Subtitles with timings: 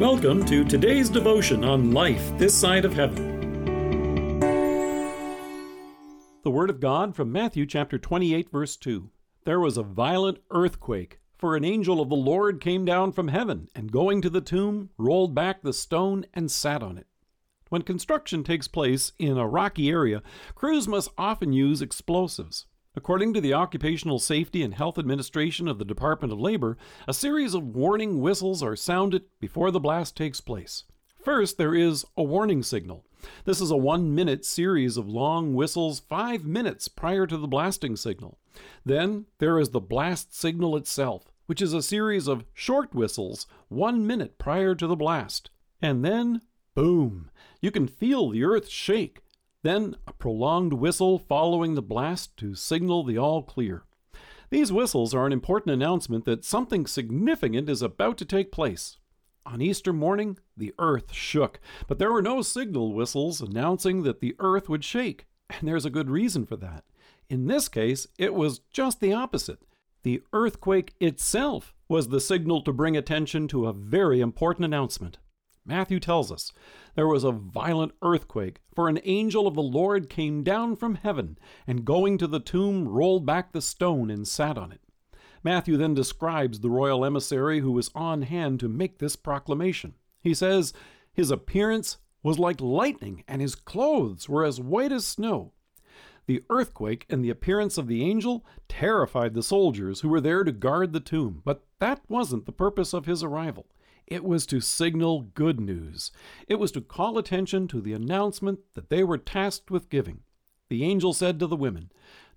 [0.00, 4.40] Welcome to today's devotion on life this side of heaven.
[6.42, 9.10] The Word of God from Matthew chapter 28, verse 2.
[9.44, 13.68] There was a violent earthquake, for an angel of the Lord came down from heaven,
[13.74, 17.06] and going to the tomb, rolled back the stone and sat on it.
[17.68, 20.22] When construction takes place in a rocky area,
[20.54, 22.64] crews must often use explosives.
[22.96, 26.76] According to the Occupational Safety and Health Administration of the Department of Labor,
[27.06, 30.82] a series of warning whistles are sounded before the blast takes place.
[31.22, 33.06] First, there is a warning signal.
[33.44, 37.94] This is a one minute series of long whistles five minutes prior to the blasting
[37.94, 38.40] signal.
[38.84, 44.04] Then there is the blast signal itself, which is a series of short whistles one
[44.04, 45.50] minute prior to the blast.
[45.80, 46.40] And then,
[46.74, 47.30] boom!
[47.60, 49.20] You can feel the earth shake
[49.62, 53.84] then a prolonged whistle following the blast to signal the all clear.
[54.50, 58.98] These whistles are an important announcement that something significant is about to take place.
[59.46, 64.34] On Easter morning, the earth shook, but there were no signal whistles announcing that the
[64.38, 66.84] earth would shake, and there's a good reason for that.
[67.28, 69.60] In this case, it was just the opposite.
[70.02, 75.18] The earthquake itself was the signal to bring attention to a very important announcement.
[75.64, 76.52] Matthew tells us
[76.94, 81.38] there was a violent earthquake, for an angel of the Lord came down from heaven,
[81.66, 84.80] and going to the tomb, rolled back the stone and sat on it.
[85.42, 89.94] Matthew then describes the royal emissary who was on hand to make this proclamation.
[90.20, 90.72] He says,
[91.12, 95.52] His appearance was like lightning, and his clothes were as white as snow.
[96.26, 100.52] The earthquake and the appearance of the angel terrified the soldiers who were there to
[100.52, 103.66] guard the tomb, but that wasn't the purpose of his arrival.
[104.10, 106.10] It was to signal good news.
[106.48, 110.22] It was to call attention to the announcement that they were tasked with giving.
[110.68, 111.92] The angel said to the women,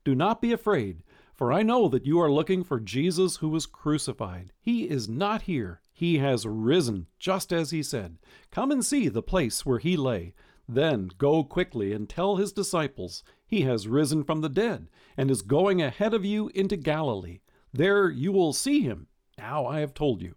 [0.06, 1.02] Do not be afraid,
[1.34, 4.54] for I know that you are looking for Jesus who was crucified.
[4.62, 5.82] He is not here.
[5.92, 8.20] He has risen, just as he said.
[8.52, 10.36] Come and see the place where he lay.
[10.70, 15.42] Then go quickly and tell his disciples, He has risen from the dead, and is
[15.42, 17.40] going ahead of you into Galilee.
[17.74, 19.08] There you will see him.
[19.40, 20.36] Now I have told you.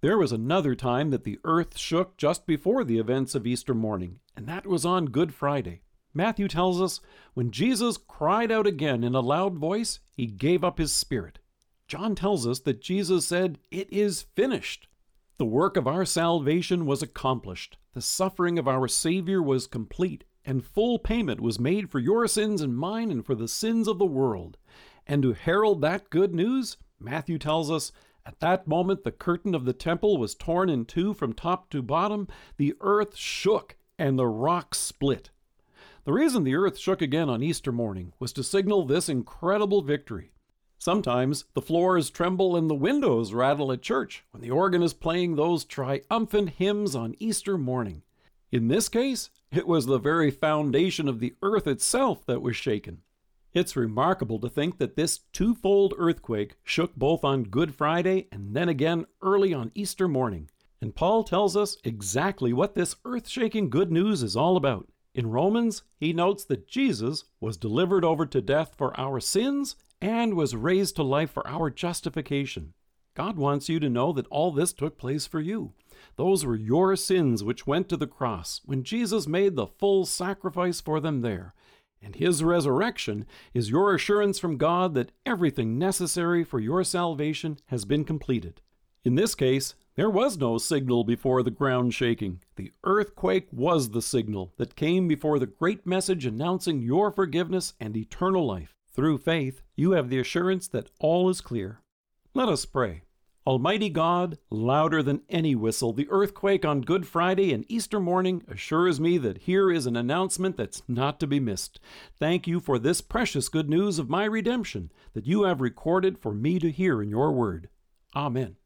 [0.00, 4.20] There was another time that the earth shook just before the events of Easter morning,
[4.36, 5.80] and that was on Good Friday.
[6.14, 7.00] Matthew tells us
[7.34, 11.40] when Jesus cried out again in a loud voice, he gave up his spirit.
[11.88, 14.86] John tells us that Jesus said, It is finished.
[15.36, 17.76] The work of our salvation was accomplished.
[17.94, 22.60] The suffering of our Savior was complete, and full payment was made for your sins
[22.60, 24.58] and mine and for the sins of the world.
[25.08, 27.90] And to herald that good news, Matthew tells us
[28.28, 31.80] at that moment, the curtain of the temple was torn in two from top to
[31.80, 32.28] bottom,
[32.58, 35.30] the earth shook, and the rocks split.
[36.04, 40.32] The reason the earth shook again on Easter morning was to signal this incredible victory.
[40.76, 45.36] Sometimes the floors tremble and the windows rattle at church when the organ is playing
[45.36, 48.02] those triumphant hymns on Easter morning.
[48.52, 53.00] In this case, it was the very foundation of the earth itself that was shaken.
[53.54, 58.68] It's remarkable to think that this twofold earthquake shook both on Good Friday and then
[58.68, 60.50] again early on Easter morning.
[60.82, 64.88] And Paul tells us exactly what this earth shaking good news is all about.
[65.14, 70.34] In Romans, he notes that Jesus was delivered over to death for our sins and
[70.34, 72.74] was raised to life for our justification.
[73.14, 75.72] God wants you to know that all this took place for you.
[76.16, 80.80] Those were your sins which went to the cross when Jesus made the full sacrifice
[80.80, 81.54] for them there.
[82.02, 87.84] And his resurrection is your assurance from God that everything necessary for your salvation has
[87.84, 88.60] been completed.
[89.04, 92.40] In this case, there was no signal before the ground shaking.
[92.56, 97.96] The earthquake was the signal that came before the great message announcing your forgiveness and
[97.96, 98.74] eternal life.
[98.92, 101.80] Through faith, you have the assurance that all is clear.
[102.34, 103.02] Let us pray.
[103.48, 109.00] Almighty God, louder than any whistle, the earthquake on Good Friday and Easter morning assures
[109.00, 111.80] me that here is an announcement that's not to be missed.
[112.18, 116.34] Thank you for this precious good news of my redemption that you have recorded for
[116.34, 117.70] me to hear in your word.
[118.14, 118.56] Amen.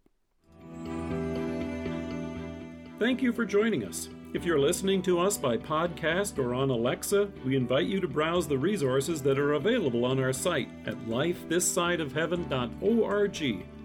[2.99, 4.09] Thank you for joining us.
[4.35, 8.49] If you're listening to us by podcast or on Alexa, we invite you to browse
[8.49, 13.65] the resources that are available on our site at lifethissideofheaven.org.